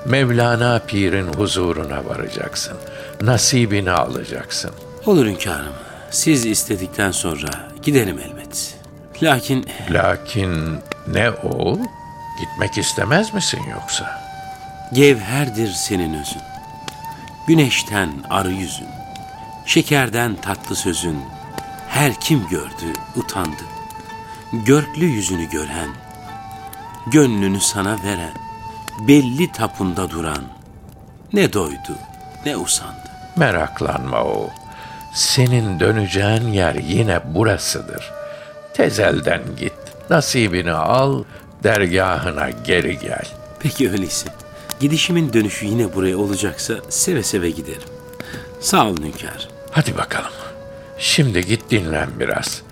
Mevlana 0.05 0.81
Pir'in 0.87 1.33
huzuruna 1.33 2.05
varacaksın. 2.05 2.77
Nasibini 3.21 3.91
alacaksın. 3.91 4.71
Olur 5.07 5.27
hünkârım. 5.27 5.75
Siz 6.11 6.47
istedikten 6.47 7.11
sonra 7.11 7.49
giderim 7.83 8.19
elbet. 8.19 8.79
Lakin 9.23 9.67
Lakin 9.91 10.79
ne 11.09 11.31
oğul? 11.31 11.79
Gitmek 12.41 12.79
istemez 12.79 13.35
misin 13.35 13.61
yoksa? 13.71 14.27
gevherdir 14.93 15.69
senin 15.69 16.15
özün. 16.15 16.43
Güneşten 17.47 18.11
arı 18.31 18.53
yüzün. 18.53 18.89
Şekerden 19.67 20.37
tatlı 20.37 20.77
sözün. 20.77 21.19
Her 21.89 22.21
kim 22.21 22.49
gördü 22.49 22.93
utandı. 23.17 23.63
Görklü 24.53 25.05
yüzünü 25.05 25.51
gören. 25.51 25.89
Gönlünü 27.07 27.61
sana 27.61 27.97
veren. 28.05 28.35
Belli 29.09 29.53
tapunda 29.53 30.11
duran. 30.11 30.45
Ne 31.33 31.53
doydu 31.53 31.99
ne 32.47 32.57
usandı. 32.57 33.11
Meraklanma 33.37 34.25
oğul. 34.25 34.66
Senin 35.17 35.81
döneceğin 35.81 36.53
yer 36.53 36.75
yine 36.75 37.21
burasıdır. 37.35 38.13
Tezelden 38.75 39.43
git, 39.59 39.73
nasibini 40.11 40.73
al, 40.73 41.25
dergahına 41.63 42.51
geri 42.51 42.99
gel. 42.99 43.29
Peki 43.61 43.91
öyleyse. 43.91 44.29
Gidişimin 44.81 45.33
dönüşü 45.33 45.67
yine 45.67 45.95
buraya 45.95 46.19
olacaksa 46.19 46.75
seve 46.89 47.23
seve 47.23 47.51
giderim. 47.51 47.89
Sağ 48.61 48.87
olun 48.87 49.03
hünkâr. 49.03 49.49
Hadi 49.71 49.97
bakalım. 49.97 50.33
Şimdi 50.99 51.47
git 51.47 51.71
dinlen 51.71 52.09
biraz. 52.21 52.63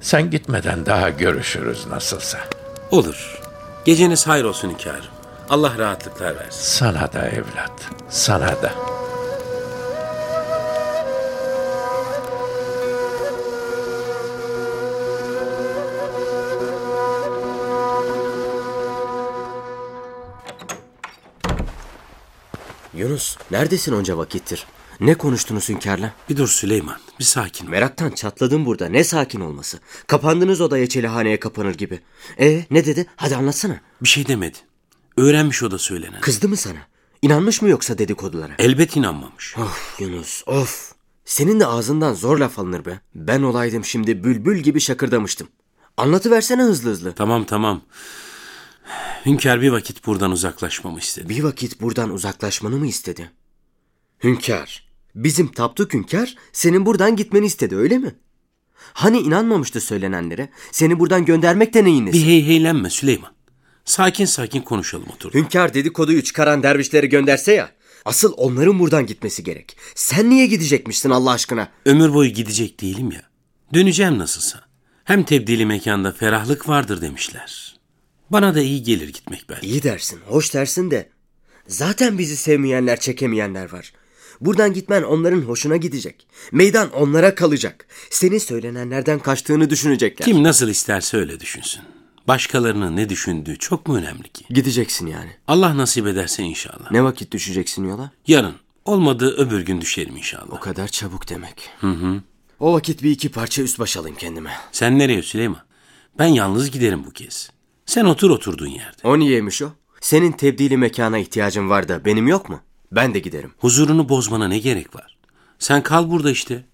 Sen 0.00 0.30
gitmeden 0.30 0.86
daha 0.86 1.10
görüşürüz 1.10 1.86
nasılsa. 1.86 2.38
Olur. 2.90 3.40
Geceniz 3.84 4.26
hayır 4.26 4.44
olsun 4.44 4.70
hünkârım. 4.70 5.04
Allah 5.50 5.72
rahatlıklar 5.78 6.36
versin. 6.36 6.62
Sana 6.62 7.12
da 7.12 7.28
evlat, 7.28 7.72
sana 8.08 8.48
da. 8.62 8.95
Yunus, 23.06 23.36
neredesin 23.50 23.92
onca 23.92 24.18
vakittir? 24.18 24.66
Ne 25.00 25.14
konuştunuz 25.14 25.68
hünkârla? 25.68 26.12
Bir 26.28 26.36
dur 26.36 26.48
Süleyman, 26.48 26.96
bir 27.18 27.24
sakin 27.24 27.66
ol. 27.66 27.70
Meraktan 27.70 28.10
çatladım 28.10 28.66
burada. 28.66 28.88
Ne 28.88 29.04
sakin 29.04 29.40
olması. 29.40 29.78
Kapandınız 30.06 30.60
odaya 30.60 30.88
çelihaneye 30.88 31.40
kapanır 31.40 31.74
gibi. 31.74 32.00
E 32.40 32.64
ne 32.70 32.86
dedi? 32.86 33.06
Hadi 33.16 33.36
anlatsana. 33.36 33.80
Bir 34.02 34.08
şey 34.08 34.26
demedi. 34.26 34.58
Öğrenmiş 35.16 35.62
o 35.62 35.70
da 35.70 35.78
söylenen. 35.78 36.20
Kızdı 36.20 36.48
mı 36.48 36.56
sana? 36.56 36.78
İnanmış 37.22 37.62
mı 37.62 37.68
yoksa 37.68 37.98
dedikodulara? 37.98 38.52
Elbet 38.58 38.96
inanmamış. 38.96 39.56
Of 39.58 40.00
Yunus 40.00 40.42
of. 40.46 40.92
Senin 41.24 41.60
de 41.60 41.66
ağzından 41.66 42.14
zor 42.14 42.38
laf 42.38 42.58
alınır 42.58 42.84
be. 42.84 43.00
Ben 43.14 43.42
olaydım 43.42 43.84
şimdi 43.84 44.24
bülbül 44.24 44.58
gibi 44.58 44.80
şakırdamıştım. 44.80 45.48
Anlatıversene 45.96 46.62
hızlı 46.62 46.90
hızlı. 46.90 47.12
Tamam 47.12 47.44
tamam. 47.44 47.82
Hünkâr 49.26 49.62
bir 49.62 49.70
vakit 49.70 50.06
buradan 50.06 50.30
uzaklaşmamı 50.30 50.98
istedi. 50.98 51.28
Bir 51.28 51.42
vakit 51.42 51.80
buradan 51.80 52.10
uzaklaşmanı 52.10 52.76
mı 52.76 52.86
istedi? 52.86 53.30
Hünkâr. 54.24 54.86
Bizim 55.14 55.52
taptuk 55.52 55.94
hünkâr 55.94 56.34
senin 56.52 56.86
buradan 56.86 57.16
gitmeni 57.16 57.46
istedi 57.46 57.76
öyle 57.76 57.98
mi? 57.98 58.14
Hani 58.92 59.18
inanmamıştı 59.18 59.80
söylenenlere? 59.80 60.50
Seni 60.72 60.98
buradan 60.98 61.24
göndermek 61.24 61.74
de 61.74 61.84
neyin 61.84 62.06
nesi? 62.06 62.18
Bir 62.18 62.26
heyheylenme 62.26 62.90
Süleyman. 62.90 63.32
Sakin 63.84 64.24
sakin 64.24 64.62
konuşalım 64.62 65.06
otur. 65.14 65.34
Hünkâr 65.34 65.74
dedikoduyu 65.74 66.22
çıkaran 66.22 66.62
dervişleri 66.62 67.08
gönderse 67.08 67.52
ya. 67.52 67.70
Asıl 68.04 68.32
onların 68.36 68.78
buradan 68.78 69.06
gitmesi 69.06 69.44
gerek. 69.44 69.76
Sen 69.94 70.30
niye 70.30 70.46
gidecekmişsin 70.46 71.10
Allah 71.10 71.30
aşkına? 71.30 71.68
Ömür 71.84 72.14
boyu 72.14 72.30
gidecek 72.30 72.80
değilim 72.80 73.12
ya. 73.12 73.22
Döneceğim 73.74 74.18
nasılsa. 74.18 74.60
Hem 75.04 75.22
tebdili 75.22 75.66
mekanda 75.66 76.12
ferahlık 76.12 76.68
vardır 76.68 77.00
demişler. 77.00 77.65
Bana 78.30 78.54
da 78.54 78.60
iyi 78.60 78.82
gelir 78.82 79.08
gitmek 79.08 79.44
belki. 79.48 79.66
İyi 79.66 79.82
dersin, 79.82 80.20
hoş 80.26 80.54
dersin 80.54 80.90
de. 80.90 81.08
Zaten 81.66 82.18
bizi 82.18 82.36
sevmeyenler, 82.36 83.00
çekemeyenler 83.00 83.72
var. 83.72 83.92
Buradan 84.40 84.72
gitmen 84.72 85.02
onların 85.02 85.40
hoşuna 85.40 85.76
gidecek. 85.76 86.26
Meydan 86.52 86.92
onlara 86.92 87.34
kalacak. 87.34 87.86
Senin 88.10 88.38
söylenenlerden 88.38 89.18
kaçtığını 89.18 89.70
düşünecekler. 89.70 90.24
Kim 90.26 90.42
nasıl 90.42 90.68
isterse 90.68 91.16
öyle 91.16 91.40
düşünsün. 91.40 91.82
Başkalarının 92.28 92.96
ne 92.96 93.08
düşündüğü 93.08 93.58
çok 93.58 93.86
mu 93.88 93.96
önemli 93.96 94.28
ki? 94.28 94.44
Gideceksin 94.50 95.06
yani. 95.06 95.30
Allah 95.48 95.76
nasip 95.76 96.06
ederse 96.06 96.42
inşallah. 96.42 96.90
Ne 96.90 97.04
vakit 97.04 97.32
düşeceksin 97.32 97.84
yola? 97.84 98.10
Yarın. 98.26 98.54
Olmadı 98.84 99.34
öbür 99.36 99.60
gün 99.60 99.80
düşerim 99.80 100.16
inşallah. 100.16 100.52
O 100.52 100.60
kadar 100.60 100.88
çabuk 100.88 101.28
demek. 101.28 101.70
Hı 101.80 101.90
hı. 101.90 102.22
O 102.60 102.72
vakit 102.72 103.02
bir 103.02 103.10
iki 103.10 103.28
parça 103.28 103.62
üst 103.62 103.78
baş 103.78 103.96
alayım 103.96 104.16
kendime. 104.16 104.50
Sen 104.72 104.98
nereye 104.98 105.22
Süleyman? 105.22 105.62
Ben 106.18 106.26
yalnız 106.26 106.70
giderim 106.70 107.04
bu 107.04 107.10
kez. 107.10 107.50
Sen 107.86 108.04
otur 108.04 108.30
oturduğun 108.30 108.66
yerde. 108.66 108.96
O 109.04 109.18
niyeymiş 109.18 109.62
o? 109.62 109.68
Senin 110.00 110.32
tebdili 110.32 110.76
mekana 110.76 111.18
ihtiyacın 111.18 111.70
var 111.70 111.88
da 111.88 112.04
benim 112.04 112.28
yok 112.28 112.48
mu? 112.48 112.60
Ben 112.92 113.14
de 113.14 113.18
giderim. 113.18 113.52
Huzurunu 113.58 114.08
bozmana 114.08 114.48
ne 114.48 114.58
gerek 114.58 114.94
var? 114.96 115.16
Sen 115.58 115.82
kal 115.82 116.10
burada 116.10 116.30
işte. 116.30 116.64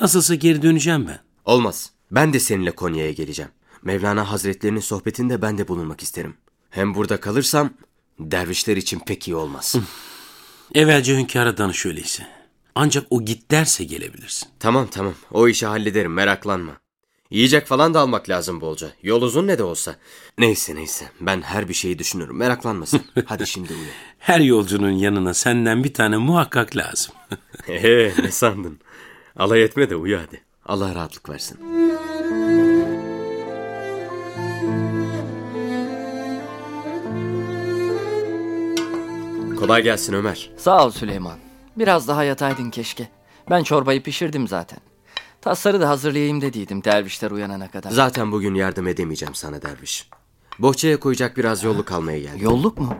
Nasılsa 0.00 0.34
geri 0.34 0.62
döneceğim 0.62 1.06
ben. 1.08 1.18
Olmaz. 1.44 1.90
Ben 2.10 2.32
de 2.32 2.40
seninle 2.40 2.70
Konya'ya 2.70 3.12
geleceğim. 3.12 3.50
Mevlana 3.82 4.30
Hazretlerinin 4.30 4.80
sohbetinde 4.80 5.42
ben 5.42 5.58
de 5.58 5.68
bulunmak 5.68 6.02
isterim. 6.02 6.34
Hem 6.70 6.94
burada 6.94 7.20
kalırsam 7.20 7.70
dervişler 8.20 8.76
için 8.76 8.98
pek 8.98 9.28
iyi 9.28 9.34
olmaz. 9.34 9.74
Evvelce 10.74 11.16
hünkâra 11.16 11.58
danış 11.58 11.86
öyleyse. 11.86 12.26
Ancak 12.74 13.06
o 13.10 13.24
git 13.24 13.50
derse 13.50 13.84
gelebilirsin. 13.84 14.48
tamam 14.58 14.86
tamam 14.90 15.14
o 15.30 15.48
işi 15.48 15.66
hallederim 15.66 16.12
meraklanma. 16.12 16.72
Yiyecek 17.32 17.66
falan 17.66 17.94
da 17.94 18.00
almak 18.00 18.28
lazım 18.28 18.60
bolca. 18.60 18.88
Yol 19.02 19.22
uzun 19.22 19.46
ne 19.46 19.58
de 19.58 19.62
olsa. 19.62 19.96
Neyse 20.38 20.74
neyse 20.74 21.04
ben 21.20 21.42
her 21.42 21.68
bir 21.68 21.74
şeyi 21.74 21.98
düşünürüm 21.98 22.36
meraklanma 22.36 22.86
sen. 22.86 23.00
Hadi 23.26 23.46
şimdi 23.46 23.72
uyu. 23.72 23.88
Her 24.18 24.40
yolcunun 24.40 24.90
yanına 24.90 25.34
senden 25.34 25.84
bir 25.84 25.94
tane 25.94 26.16
muhakkak 26.16 26.76
lazım. 26.76 27.14
Eee 27.68 28.12
ne 28.22 28.30
sandın? 28.30 28.78
Alay 29.36 29.62
etme 29.62 29.90
de 29.90 29.96
uyu 29.96 30.18
hadi. 30.18 30.40
Allah 30.66 30.94
rahatlık 30.94 31.28
versin. 31.28 31.58
Kolay 39.58 39.82
gelsin 39.82 40.12
Ömer. 40.12 40.50
Sağ 40.56 40.86
ol 40.86 40.90
Süleyman. 40.90 41.38
Biraz 41.76 42.08
daha 42.08 42.24
yataydın 42.24 42.70
keşke. 42.70 43.08
Ben 43.50 43.62
çorbayı 43.62 44.02
pişirdim 44.02 44.48
zaten. 44.48 44.78
Tasları 45.42 45.80
da 45.80 45.88
hazırlayayım 45.88 46.40
dediydim 46.40 46.84
dervişler 46.84 47.30
uyanana 47.30 47.70
kadar. 47.70 47.90
Zaten 47.90 48.32
bugün 48.32 48.54
yardım 48.54 48.88
edemeyeceğim 48.88 49.34
sana 49.34 49.62
derviş. 49.62 50.08
Bohçaya 50.58 51.00
koyacak 51.00 51.36
biraz 51.36 51.62
yolluk 51.64 51.92
almaya 51.92 52.18
geldim. 52.18 52.40
Yolluk 52.42 52.78
mu? 52.78 52.96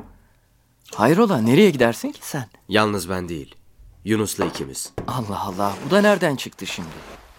Hayrola 0.95 1.39
nereye 1.39 1.71
gidersin 1.71 2.13
ki 2.13 2.21
sen? 2.23 2.47
Yalnız 2.69 3.09
ben 3.11 3.29
değil. 3.29 3.55
Yunus'la 4.05 4.45
ikimiz. 4.45 4.93
Allah 5.07 5.41
Allah 5.41 5.77
bu 5.87 5.91
da 5.91 6.01
nereden 6.01 6.37
çıktı 6.37 6.67
şimdi? 6.67 6.89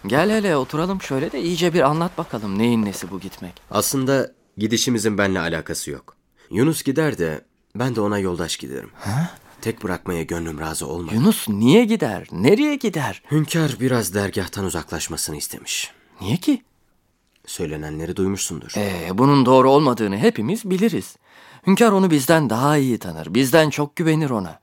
Gel 0.06 0.30
hele 0.30 0.56
oturalım 0.56 1.02
şöyle 1.02 1.32
de 1.32 1.42
iyice 1.42 1.74
bir 1.74 1.80
anlat 1.80 2.18
bakalım 2.18 2.58
neyin 2.58 2.84
nesi 2.84 3.10
bu 3.10 3.20
gitmek. 3.20 3.62
Aslında 3.70 4.32
gidişimizin 4.56 5.18
benimle 5.18 5.40
alakası 5.40 5.90
yok. 5.90 6.16
Yunus 6.50 6.82
gider 6.82 7.18
de 7.18 7.44
ben 7.74 7.96
de 7.96 8.00
ona 8.00 8.18
yoldaş 8.18 8.56
giderim. 8.56 8.90
Tek 9.64 9.84
bırakmaya 9.84 10.22
gönlüm 10.22 10.60
razı 10.60 10.86
olmadı. 10.86 11.14
Yunus 11.14 11.48
niye 11.48 11.84
gider? 11.84 12.26
Nereye 12.32 12.76
gider? 12.76 13.22
Hünkâr 13.30 13.76
biraz 13.80 14.14
dergahtan 14.14 14.64
uzaklaşmasını 14.64 15.36
istemiş. 15.36 15.90
Niye 16.20 16.36
ki? 16.36 16.62
Söylenenleri 17.46 18.16
duymuşsundur. 18.16 18.72
Ee, 18.76 19.18
bunun 19.18 19.46
doğru 19.46 19.70
olmadığını 19.70 20.18
hepimiz 20.18 20.70
biliriz. 20.70 21.16
Hünkâr 21.66 21.92
onu 21.92 22.10
bizden 22.10 22.50
daha 22.50 22.76
iyi 22.76 22.98
tanır. 22.98 23.34
Bizden 23.34 23.70
çok 23.70 23.96
güvenir 23.96 24.30
ona. 24.30 24.58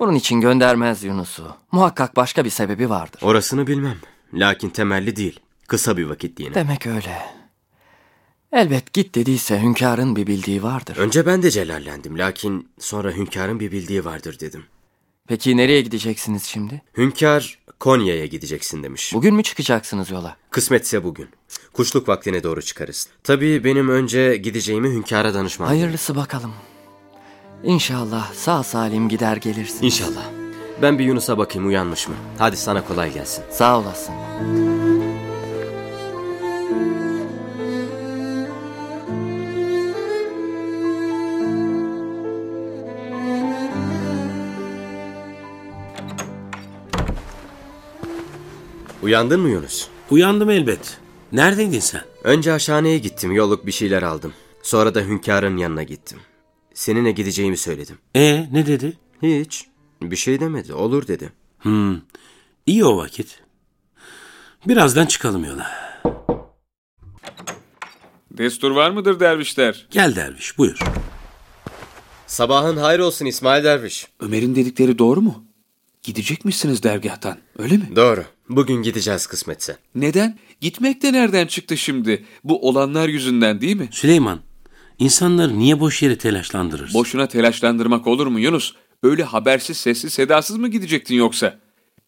Bunun 0.00 0.14
için 0.14 0.40
göndermez 0.40 1.04
Yunus'u. 1.04 1.56
Muhakkak 1.72 2.16
başka 2.16 2.44
bir 2.44 2.50
sebebi 2.50 2.90
vardır. 2.90 3.22
Orasını 3.22 3.66
bilmem. 3.66 3.96
Lakin 4.34 4.70
temelli 4.70 5.16
değil. 5.16 5.40
Kısa 5.66 5.96
bir 5.96 6.04
vakit 6.04 6.40
yine. 6.40 6.54
Demek 6.54 6.86
öyle. 6.86 7.39
Elbet 8.52 8.92
git 8.92 9.14
dediyse 9.14 9.60
hünkârın 9.62 10.16
bir 10.16 10.26
bildiği 10.26 10.62
vardır. 10.62 10.96
Önce 10.96 11.26
ben 11.26 11.42
de 11.42 11.50
celallendim. 11.50 12.18
Lakin 12.18 12.68
sonra 12.78 13.12
hünkârın 13.12 13.60
bir 13.60 13.72
bildiği 13.72 14.04
vardır 14.04 14.40
dedim. 14.40 14.64
Peki 15.28 15.56
nereye 15.56 15.80
gideceksiniz 15.80 16.44
şimdi? 16.44 16.82
Hünkâr 16.96 17.58
Konya'ya 17.80 18.26
gideceksin 18.26 18.82
demiş. 18.82 19.12
Bugün 19.14 19.34
mü 19.34 19.42
çıkacaksınız 19.42 20.10
yola? 20.10 20.36
Kısmetse 20.50 21.04
bugün. 21.04 21.28
Kuşluk 21.72 22.08
vaktine 22.08 22.42
doğru 22.42 22.62
çıkarız. 22.62 23.08
Tabii 23.24 23.64
benim 23.64 23.88
önce 23.88 24.36
gideceğimi 24.36 24.88
hünkâra 24.88 25.34
danışmam. 25.34 25.68
Hayırlısı 25.68 26.16
bakalım. 26.16 26.52
İnşallah 27.64 28.32
sağ 28.34 28.62
salim 28.62 29.08
gider 29.08 29.36
gelirsin. 29.36 29.82
İnşallah. 29.86 30.24
Ben 30.82 30.98
bir 30.98 31.04
Yunus'a 31.04 31.38
bakayım 31.38 31.68
uyanmış 31.68 32.08
mı? 32.08 32.14
Hadi 32.38 32.56
sana 32.56 32.84
kolay 32.84 33.12
gelsin. 33.14 33.44
Sağ 33.50 33.78
olasın. 33.78 34.14
Uyandın 49.10 49.40
mı 49.40 49.48
Yunus? 49.48 49.88
Uyandım 50.10 50.50
elbet. 50.50 50.98
Neredeydin 51.32 51.80
sen? 51.80 52.02
Önce 52.24 52.52
aşhaneye 52.52 52.98
gittim. 52.98 53.32
Yolluk 53.32 53.66
bir 53.66 53.72
şeyler 53.72 54.02
aldım. 54.02 54.32
Sonra 54.62 54.94
da 54.94 55.00
hünkârın 55.00 55.56
yanına 55.56 55.82
gittim. 55.82 56.18
Seninle 56.74 57.12
gideceğimi 57.12 57.56
söyledim. 57.56 57.98
E 58.14 58.48
ne 58.52 58.66
dedi? 58.66 58.98
Hiç. 59.22 59.66
Bir 60.02 60.16
şey 60.16 60.40
demedi. 60.40 60.74
Olur 60.74 61.06
dedi. 61.06 61.32
Hmm. 61.58 61.96
İyi 62.66 62.84
o 62.84 62.96
vakit. 62.96 63.42
Birazdan 64.68 65.06
çıkalım 65.06 65.44
yola. 65.44 65.66
Destur 68.30 68.70
var 68.70 68.90
mıdır 68.90 69.20
dervişler? 69.20 69.86
Gel 69.90 70.16
derviş 70.16 70.58
buyur. 70.58 70.78
Sabahın 72.26 72.76
hayır 72.76 72.98
olsun 73.00 73.26
İsmail 73.26 73.64
Derviş. 73.64 74.06
Ömer'in 74.20 74.54
dedikleri 74.54 74.98
doğru 74.98 75.20
mu? 75.20 75.44
Gidecekmişsiniz 76.02 76.82
dergahtan, 76.82 77.38
öyle 77.58 77.76
mi? 77.76 77.96
Doğru. 77.96 78.24
Bugün 78.50 78.82
gideceğiz 78.82 79.26
kısmetse. 79.26 79.76
Neden? 79.94 80.38
Gitmek 80.60 81.02
de 81.02 81.12
nereden 81.12 81.46
çıktı 81.46 81.76
şimdi? 81.76 82.24
Bu 82.44 82.68
olanlar 82.68 83.08
yüzünden 83.08 83.60
değil 83.60 83.76
mi? 83.76 83.88
Süleyman, 83.92 84.40
insanları 84.98 85.58
niye 85.58 85.80
boş 85.80 86.02
yere 86.02 86.18
telaşlandırırsın? 86.18 86.94
Boşuna 87.00 87.28
telaşlandırmak 87.28 88.06
olur 88.06 88.26
mu 88.26 88.40
Yunus? 88.40 88.74
Öyle 89.02 89.24
habersiz, 89.24 89.76
sessiz, 89.76 90.12
sedasız 90.12 90.56
mı 90.56 90.68
gidecektin 90.68 91.14
yoksa? 91.14 91.58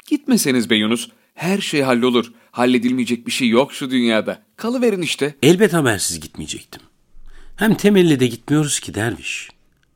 Gitmeseniz 0.09 0.71
be 0.71 0.77
Yunus. 0.77 1.09
Her 1.35 1.59
şey 1.59 1.83
hallolur. 1.83 2.33
Halledilmeyecek 2.51 3.27
bir 3.27 3.33
şey 3.33 3.49
yok 3.49 3.73
şu 3.73 3.91
dünyada. 3.91 4.43
Kalıverin 4.57 5.03
işte. 5.03 5.35
Elbet 5.43 5.73
habersiz 5.73 6.21
gitmeyecektim. 6.21 6.83
Hem 7.57 7.75
temelli 7.75 8.21
de 8.21 8.27
gitmiyoruz 8.27 8.81
ki 8.81 8.95
derviş. 8.95 9.49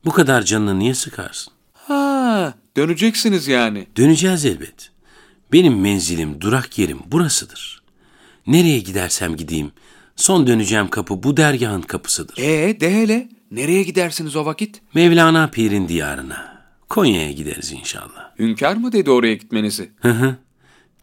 Bu 0.04 0.10
kadar 0.10 0.42
canını 0.42 0.78
niye 0.78 0.94
sıkarsın? 0.94 1.52
Ha, 1.72 2.54
döneceksiniz 2.76 3.48
yani. 3.48 3.86
Döneceğiz 3.96 4.44
elbet. 4.44 4.95
Benim 5.52 5.80
menzilim, 5.80 6.40
durak 6.40 6.78
yerim 6.78 6.98
burasıdır. 7.06 7.82
Nereye 8.46 8.78
gidersem 8.78 9.36
gideyim, 9.36 9.72
son 10.16 10.46
döneceğim 10.46 10.88
kapı 10.88 11.22
bu 11.22 11.36
dergahın 11.36 11.82
kapısıdır. 11.82 12.38
Ee, 12.38 12.80
de 12.80 12.94
hele. 13.02 13.28
Nereye 13.50 13.82
gidersiniz 13.82 14.36
o 14.36 14.44
vakit? 14.44 14.80
Mevlana 14.94 15.50
Pir'in 15.50 15.88
diyarına, 15.88 16.62
Konya'ya 16.88 17.32
gideriz 17.32 17.72
inşallah. 17.72 18.38
Hünkâr 18.38 18.76
mı 18.76 18.92
dedi 18.92 19.10
oraya 19.10 19.34
gitmenizi? 19.34 19.90
Hı 20.00 20.10
hı. 20.10 20.36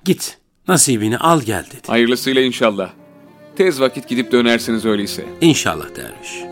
Git. 0.06 0.38
Nasibini 0.68 1.18
al 1.18 1.42
gel 1.42 1.66
dedi. 1.66 1.88
Hayırlısıyla 1.88 2.42
inşallah. 2.42 2.94
Tez 3.56 3.82
vakit 3.82 4.08
gidip 4.08 4.32
dönersiniz 4.32 4.86
öyleyse. 4.86 5.26
İnşallah 5.42 5.86
derviş. 5.96 6.44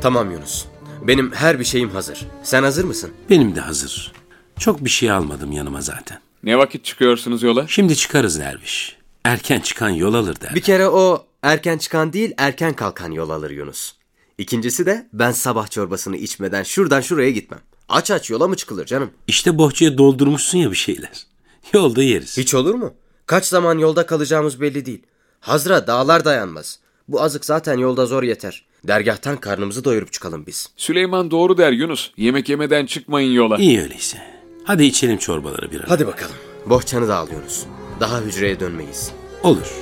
Tamam 0.00 0.30
Yunus. 0.30 0.64
Benim 1.06 1.32
her 1.32 1.58
bir 1.60 1.64
şeyim 1.64 1.90
hazır. 1.90 2.26
Sen 2.42 2.62
hazır 2.62 2.84
mısın? 2.84 3.10
Benim 3.30 3.54
de 3.54 3.60
hazır. 3.60 4.12
Çok 4.58 4.84
bir 4.84 4.90
şey 4.90 5.10
almadım 5.10 5.52
yanıma 5.52 5.80
zaten. 5.80 6.18
Ne 6.42 6.58
vakit 6.58 6.84
çıkıyorsunuz 6.84 7.42
yola? 7.42 7.68
Şimdi 7.68 7.96
çıkarız 7.96 8.40
derviş. 8.40 8.96
Erken 9.24 9.60
çıkan 9.60 9.88
yol 9.90 10.14
alır 10.14 10.40
der. 10.40 10.54
Bir 10.54 10.60
kere 10.60 10.88
o 10.88 11.26
erken 11.42 11.78
çıkan 11.78 12.12
değil 12.12 12.34
erken 12.36 12.72
kalkan 12.72 13.10
yol 13.10 13.30
alır 13.30 13.50
Yunus. 13.50 13.92
İkincisi 14.38 14.86
de 14.86 15.08
ben 15.12 15.32
sabah 15.32 15.70
çorbasını 15.70 16.16
içmeden 16.16 16.62
şuradan 16.62 17.00
şuraya 17.00 17.30
gitmem. 17.30 17.60
Aç 17.88 18.10
aç 18.10 18.30
yola 18.30 18.48
mı 18.48 18.56
çıkılır 18.56 18.86
canım? 18.86 19.10
İşte 19.26 19.58
bohçaya 19.58 19.98
doldurmuşsun 19.98 20.58
ya 20.58 20.70
bir 20.70 20.76
şeyler. 20.76 21.26
Yolda 21.72 22.02
yeriz. 22.02 22.36
Hiç 22.36 22.54
olur 22.54 22.74
mu? 22.74 22.94
Kaç 23.26 23.44
zaman 23.46 23.78
yolda 23.78 24.06
kalacağımız 24.06 24.60
belli 24.60 24.86
değil. 24.86 25.02
Hazra 25.40 25.86
dağlar 25.86 26.24
dayanmaz. 26.24 26.78
Bu 27.08 27.22
azık 27.22 27.44
zaten 27.44 27.78
yolda 27.78 28.06
zor 28.06 28.22
yeter. 28.22 28.65
Dergahtan 28.88 29.36
karnımızı 29.36 29.84
doyurup 29.84 30.12
çıkalım 30.12 30.46
biz. 30.46 30.68
Süleyman 30.76 31.30
doğru 31.30 31.58
der 31.58 31.72
Yunus. 31.72 32.10
Yemek 32.16 32.48
yemeden 32.48 32.86
çıkmayın 32.86 33.32
yola. 33.32 33.56
İyi 33.56 33.80
öyleyse. 33.80 34.18
Hadi 34.64 34.84
içelim 34.84 35.18
çorbaları 35.18 35.70
bir 35.70 35.80
an. 35.80 35.84
Hadi 35.88 36.06
bakalım. 36.06 36.36
Bohçanı 36.66 37.08
da 37.08 37.16
al 37.16 37.28
Yunus. 37.32 37.64
Daha 38.00 38.20
hücreye 38.20 38.60
dönmeyiz. 38.60 39.12
Olur. 39.42 39.72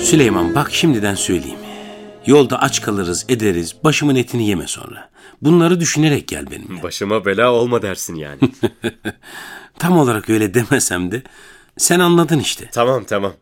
Süleyman 0.00 0.54
bak 0.54 0.70
şimdiden 0.72 1.14
söyleyeyim. 1.14 1.58
Yolda 2.26 2.62
aç 2.62 2.82
kalırız 2.82 3.26
ederiz 3.28 3.76
başımın 3.84 4.14
etini 4.14 4.48
yeme 4.48 4.66
sonra. 4.66 5.10
Bunları 5.42 5.80
düşünerek 5.80 6.28
gel 6.28 6.50
benimle. 6.50 6.82
Başıma 6.82 7.24
bela 7.24 7.52
olma 7.52 7.82
dersin 7.82 8.14
yani. 8.14 8.38
Tam 9.78 9.98
olarak 9.98 10.30
öyle 10.30 10.54
demesem 10.54 11.10
de 11.12 11.22
sen 11.78 12.00
anladın 12.00 12.38
işte. 12.38 12.68
tamam 12.72 13.04
tamam. 13.04 13.32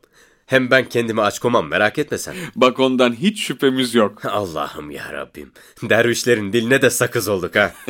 Hem 0.47 0.71
ben 0.71 0.89
kendimi 0.89 1.23
aç 1.23 1.39
komam 1.39 1.69
merak 1.69 1.99
etme 1.99 2.19
sen. 2.19 2.35
Bak 2.57 2.81
ondan 2.81 3.13
hiç 3.13 3.43
şüphemiz 3.43 3.95
yok. 3.95 4.25
Allah'ım 4.25 4.91
ya 4.91 5.13
Rabbim. 5.13 5.53
Dervişlerin 5.83 6.53
diline 6.53 6.83
de 6.83 6.91
sakız 6.91 7.29
olduk 7.29 7.57
ha. 7.57 7.73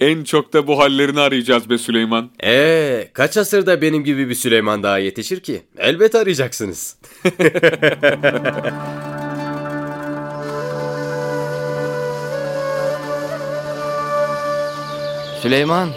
En 0.00 0.24
çok 0.24 0.52
da 0.52 0.66
bu 0.66 0.78
hallerini 0.78 1.20
arayacağız 1.20 1.70
be 1.70 1.78
Süleyman. 1.78 2.30
Ee, 2.44 3.10
kaç 3.12 3.36
asırda 3.36 3.82
benim 3.82 4.04
gibi 4.04 4.28
bir 4.28 4.34
Süleyman 4.34 4.82
daha 4.82 4.98
yetişir 4.98 5.40
ki? 5.40 5.62
Elbet 5.78 6.14
arayacaksınız. 6.14 6.96
Süleyman, 15.42 15.88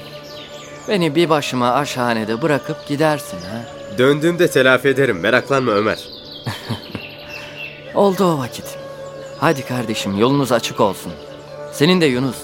beni 0.90 1.16
bir 1.16 1.30
başıma 1.30 1.74
aşhanede 1.74 2.42
bırakıp 2.42 2.88
gidersin 2.88 3.38
ha. 3.38 3.66
Döndüğümde 3.98 4.48
telafi 4.52 4.88
ederim 4.88 5.20
meraklanma 5.20 5.72
Ömer. 5.72 6.00
Oldu 7.96 8.26
o 8.26 8.38
vakit. 8.38 8.66
Hadi 9.40 9.66
kardeşim 9.66 10.18
yolunuz 10.18 10.52
açık 10.52 10.80
olsun. 10.80 11.12
Senin 11.72 12.02
de 12.02 12.06
Yunus. 12.06 12.38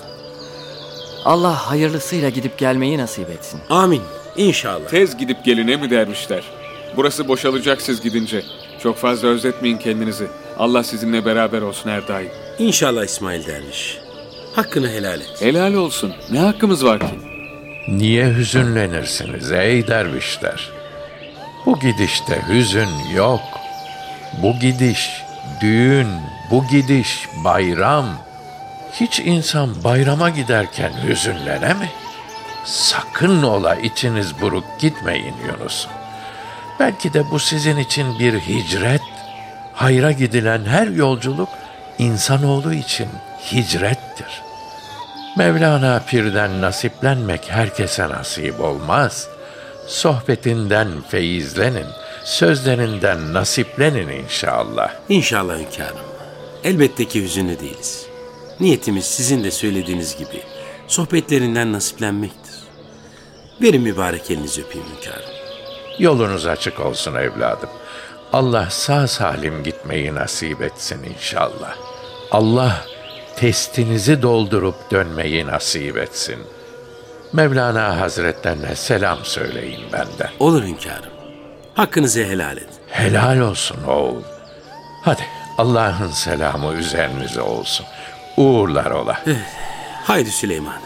Allah 1.25 1.69
hayırlısıyla 1.69 2.29
gidip 2.29 2.57
gelmeyi 2.57 2.97
nasip 2.97 3.29
etsin. 3.29 3.59
Amin. 3.69 4.01
İnşallah. 4.37 4.87
Tez 4.87 5.17
gidip 5.17 5.45
geline 5.45 5.75
mi 5.75 5.89
dermişler? 5.89 6.43
Burası 6.95 7.27
boşalacak 7.27 7.81
siz 7.81 8.01
gidince. 8.01 8.43
Çok 8.83 8.97
fazla 8.97 9.27
özletmeyin 9.27 9.77
kendinizi. 9.77 10.27
Allah 10.59 10.83
sizinle 10.83 11.25
beraber 11.25 11.61
olsun 11.61 11.89
her 11.89 12.07
daim. 12.07 12.29
İnşallah 12.59 13.05
İsmail 13.05 13.47
derviş. 13.47 13.97
Hakkını 14.55 14.89
helal 14.89 15.21
et. 15.21 15.41
Helal 15.41 15.73
olsun. 15.73 16.13
Ne 16.31 16.39
hakkımız 16.39 16.85
var 16.85 16.99
ki? 16.99 17.32
Niye 17.87 18.25
hüzünlenirsiniz 18.25 19.51
ey 19.51 19.87
dervişler? 19.87 20.69
Bu 21.65 21.79
gidişte 21.79 22.41
hüzün 22.47 22.89
yok. 23.15 23.41
Bu 24.41 24.59
gidiş 24.59 25.23
düğün, 25.61 26.07
bu 26.51 26.67
gidiş 26.67 27.27
bayram. 27.43 28.05
Hiç 28.93 29.19
insan 29.19 29.83
bayrama 29.83 30.29
giderken 30.29 30.91
hüzünlene 31.07 31.73
mi? 31.73 31.89
Sakın 32.65 33.43
ola 33.43 33.75
içiniz 33.75 34.41
buruk 34.41 34.65
gitmeyin 34.79 35.35
Yunus. 35.47 35.87
Belki 36.79 37.13
de 37.13 37.31
bu 37.31 37.39
sizin 37.39 37.77
için 37.77 38.19
bir 38.19 38.39
hicret. 38.39 39.01
Hayra 39.73 40.11
gidilen 40.11 40.65
her 40.65 40.87
yolculuk 40.87 41.49
insanoğlu 41.99 42.73
için 42.73 43.07
hicrettir. 43.51 44.41
Mevlana 45.37 46.01
Pir'den 46.07 46.61
nasiplenmek 46.61 47.49
herkese 47.49 48.09
nasip 48.09 48.59
olmaz. 48.59 49.27
Sohbetinden 49.87 50.87
feyizlenin, 51.09 51.85
sözlerinden 52.23 53.33
nasiplenin 53.33 54.07
inşallah. 54.07 54.93
İnşallah 55.09 55.59
hünkârım. 55.59 55.97
Elbette 56.63 57.05
ki 57.05 57.23
hüzünlü 57.23 57.59
değiliz. 57.59 58.05
Niyetimiz 58.59 59.05
sizin 59.05 59.43
de 59.43 59.51
söylediğiniz 59.51 60.17
gibi 60.17 60.41
sohbetlerinden 60.87 61.73
nasiplenmektir. 61.73 62.55
Verin 63.61 63.81
mübarek 63.81 64.31
elinizi 64.31 64.63
öpeyim 64.63 64.87
hünkârım. 64.95 65.29
Yolunuz 65.99 66.45
açık 66.45 66.79
olsun 66.79 67.15
evladım. 67.15 67.69
Allah 68.33 68.67
sağ 68.69 69.07
salim 69.07 69.63
gitmeyi 69.63 70.15
nasip 70.15 70.61
etsin 70.61 71.03
inşallah. 71.03 71.75
Allah 72.31 72.85
testinizi 73.35 74.21
doldurup 74.21 74.91
dönmeyi 74.91 75.47
nasip 75.47 75.97
etsin. 75.97 76.37
Mevlana 77.33 77.99
Hazretlerine 77.99 78.75
selam 78.75 79.19
söyleyin 79.23 79.81
benden. 79.93 80.29
Olur 80.39 80.63
hünkârım. 80.63 81.13
Hakkınızı 81.73 82.23
helal 82.23 82.57
edin. 82.57 82.67
Helal 82.87 83.39
olsun 83.39 83.83
oğul. 83.87 84.21
Hadi 85.01 85.23
Allah'ın 85.57 86.11
selamı 86.11 86.73
üzerinize 86.73 87.41
olsun. 87.41 87.85
Uğurlar 88.37 88.91
ola. 88.91 89.21
Haydi 90.03 90.31
Süleyman. 90.31 90.81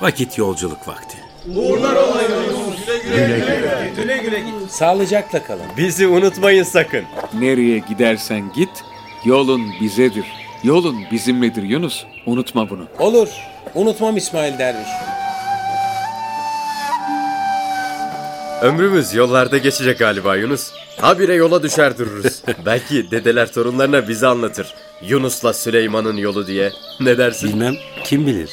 Vakit 0.00 0.38
yolculuk 0.38 0.88
vakti. 0.88 1.16
Güle 3.96 4.18
güle. 4.18 4.44
Sağlıcakla 4.70 5.44
kalın. 5.44 5.66
Bizi 5.76 6.06
unutmayın 6.06 6.62
sakın. 6.62 7.04
Nereye 7.38 7.78
gidersen 7.78 8.52
git, 8.54 8.84
yolun 9.24 9.62
bizedir. 9.80 10.45
Yolun 10.66 10.96
bizimledir 11.12 11.62
Yunus. 11.62 12.04
Unutma 12.26 12.70
bunu. 12.70 12.86
Olur. 12.98 13.28
Unutmam 13.74 14.16
İsmail 14.16 14.58
derviş. 14.58 14.88
Ömrümüz 18.62 19.14
yollarda 19.14 19.58
geçecek 19.58 19.98
galiba 19.98 20.36
Yunus. 20.36 20.72
Habire 21.00 21.34
yola 21.34 21.62
düşer 21.62 21.98
dururuz. 21.98 22.42
Belki 22.66 23.10
dedeler 23.10 23.52
torunlarına 23.52 24.08
bizi 24.08 24.26
anlatır. 24.26 24.74
Yunus'la 25.02 25.52
Süleyman'ın 25.52 26.16
yolu 26.16 26.46
diye. 26.46 26.72
Ne 27.00 27.18
dersin? 27.18 27.48
Bilmem 27.48 27.74
kim 28.04 28.26
bilir. 28.26 28.50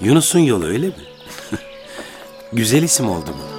Yunus'un 0.00 0.38
yolu 0.38 0.66
öyle 0.66 0.86
mi? 0.86 0.94
Güzel 2.52 2.82
isim 2.82 3.08
oldu 3.08 3.30
mu? 3.30 3.53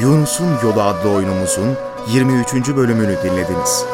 Yunus'un 0.00 0.50
Yolu 0.62 0.82
adlı 0.82 1.10
oyunumuzun 1.10 1.76
23. 2.08 2.76
bölümünü 2.76 3.16
dinlediniz. 3.22 3.84